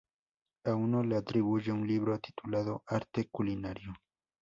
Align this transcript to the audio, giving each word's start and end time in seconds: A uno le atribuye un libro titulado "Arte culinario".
A 0.65 0.73
uno 0.73 1.03
le 1.03 1.15
atribuye 1.15 1.71
un 1.71 1.85
libro 1.85 2.17
titulado 2.19 2.81
"Arte 2.87 3.29
culinario". 3.29 3.93